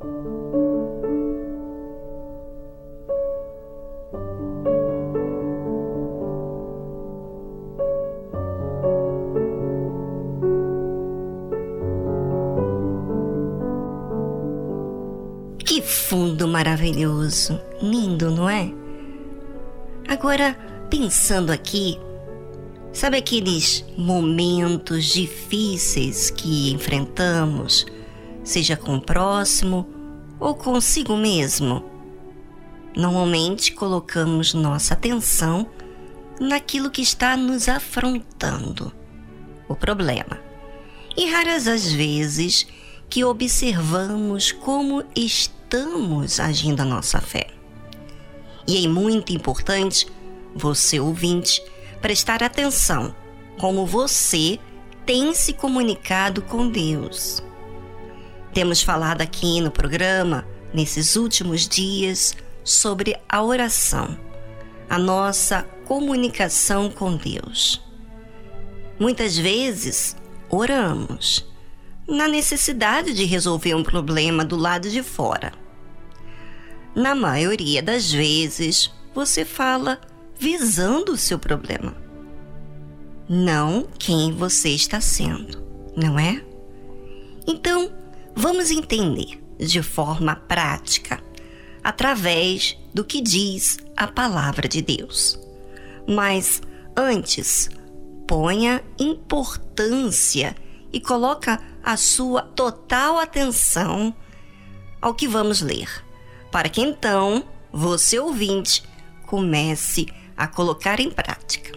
[0.00, 0.06] Que
[15.82, 17.60] fundo maravilhoso!
[17.82, 18.72] Lindo, não é?
[20.08, 20.54] Agora,
[20.88, 22.00] pensando aqui,
[22.90, 27.84] sabe aqueles momentos difíceis que enfrentamos,
[28.50, 29.88] seja com o próximo
[30.40, 31.84] ou consigo mesmo?
[32.96, 35.68] Normalmente colocamos nossa atenção
[36.40, 38.92] naquilo que está nos afrontando,
[39.68, 40.40] o problema.
[41.16, 42.66] E raras as vezes
[43.08, 47.46] que observamos como estamos agindo a nossa fé.
[48.66, 50.08] E é muito importante
[50.56, 51.62] você ouvinte
[52.00, 53.14] prestar atenção
[53.60, 54.58] como você
[55.06, 57.40] tem se comunicado com Deus.
[58.52, 64.18] Temos falado aqui no programa, nesses últimos dias, sobre a oração,
[64.88, 67.80] a nossa comunicação com Deus.
[68.98, 70.16] Muitas vezes
[70.48, 71.48] oramos
[72.08, 75.52] na necessidade de resolver um problema do lado de fora.
[76.94, 80.00] Na maioria das vezes, você fala
[80.36, 81.94] visando o seu problema,
[83.28, 85.62] não quem você está sendo,
[85.96, 86.42] não é?
[87.46, 87.92] Então,
[88.34, 91.22] vamos entender de forma prática,
[91.82, 95.38] através do que diz a palavra de Deus.
[96.08, 96.62] Mas
[96.96, 97.68] antes,
[98.26, 100.54] ponha importância
[100.92, 104.14] e coloca a sua total atenção
[105.00, 105.88] ao que vamos ler,
[106.50, 108.82] para que então você ouvinte
[109.26, 111.69] comece a colocar em prática.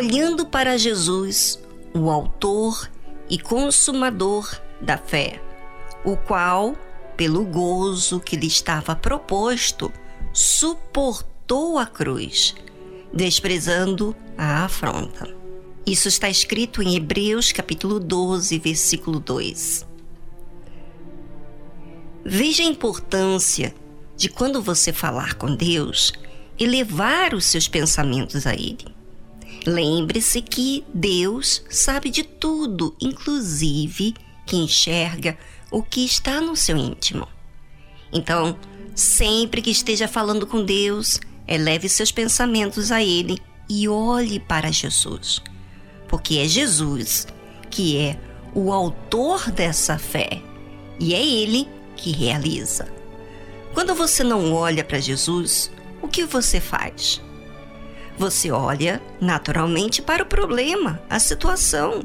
[0.00, 1.62] Olhando para Jesus,
[1.92, 2.90] o Autor
[3.28, 5.42] e Consumador da fé,
[6.02, 6.74] o qual,
[7.18, 9.92] pelo gozo que lhe estava proposto,
[10.32, 12.54] suportou a cruz,
[13.12, 15.28] desprezando a afronta.
[15.84, 19.86] Isso está escrito em Hebreus capítulo 12, versículo 2.
[22.24, 23.74] Veja a importância
[24.16, 26.10] de quando você falar com Deus,
[26.58, 28.98] elevar os seus pensamentos a Ele.
[29.66, 34.14] Lembre-se que Deus sabe de tudo, inclusive
[34.46, 35.38] que enxerga
[35.70, 37.28] o que está no seu íntimo.
[38.12, 38.56] Então,
[38.94, 45.40] Sempre que esteja falando com Deus, eleve seus pensamentos a Ele e olhe para Jesus,
[46.06, 47.26] porque é Jesus
[47.70, 48.20] que é
[48.54, 50.42] o autor dessa fé
[50.98, 52.88] e é Ele que realiza.
[53.72, 55.70] Quando você não olha para Jesus,
[56.02, 57.22] o que você faz?
[58.20, 62.02] Você olha naturalmente para o problema, a situação.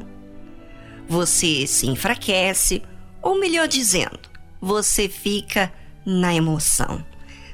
[1.06, 2.82] Você se enfraquece,
[3.20, 4.18] ou melhor dizendo,
[4.58, 5.70] você fica
[6.06, 7.04] na emoção,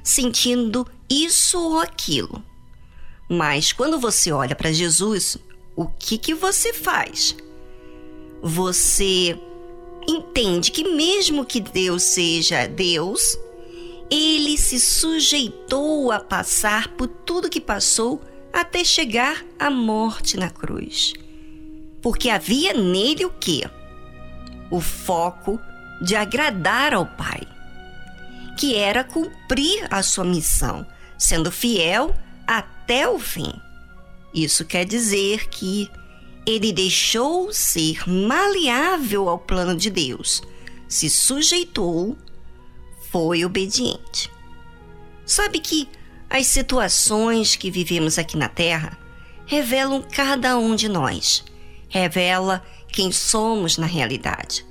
[0.00, 2.40] sentindo isso ou aquilo.
[3.28, 5.36] Mas quando você olha para Jesus,
[5.74, 7.34] o que que você faz?
[8.40, 9.36] Você
[10.06, 13.36] entende que mesmo que Deus seja Deus,
[14.08, 18.22] ele se sujeitou a passar por tudo que passou
[18.52, 21.12] até chegar à morte na cruz.
[22.00, 23.62] Porque havia nele o quê?
[24.70, 25.60] O foco
[26.00, 27.46] de agradar ao Pai
[28.56, 30.86] que era cumprir a sua missão,
[31.18, 32.14] sendo fiel
[32.46, 33.52] até o fim.
[34.32, 35.90] Isso quer dizer que
[36.46, 40.42] ele deixou ser maleável ao plano de Deus,
[40.88, 42.16] se sujeitou,
[43.10, 44.30] foi obediente.
[45.24, 45.88] Sabe que
[46.32, 48.98] as situações que vivemos aqui na Terra
[49.44, 51.44] revelam cada um de nós,
[51.90, 54.64] revela quem somos na realidade.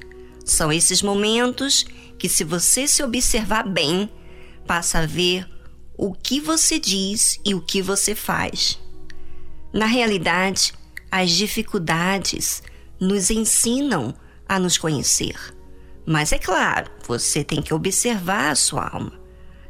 [0.43, 1.85] São esses momentos
[2.17, 4.09] que, se você se observar bem,
[4.65, 5.47] passa a ver
[5.95, 8.79] o que você diz e o que você faz.
[9.71, 10.73] Na realidade,
[11.11, 12.63] as dificuldades
[12.99, 14.15] nos ensinam
[14.49, 15.35] a nos conhecer.
[16.07, 19.13] Mas é claro, você tem que observar a sua alma.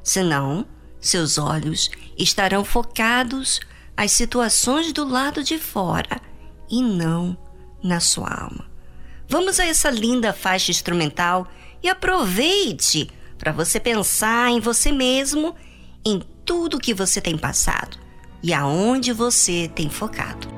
[0.02, 0.66] Senão,
[1.02, 3.60] seus olhos estarão focados
[3.98, 6.22] às situações do lado de fora
[6.70, 7.36] e não
[7.84, 8.70] na sua alma.
[9.28, 11.48] Vamos a essa linda faixa instrumental
[11.82, 15.56] e aproveite para você pensar em você mesmo,
[16.06, 17.98] em tudo que você tem passado
[18.44, 20.51] e aonde você tem focado.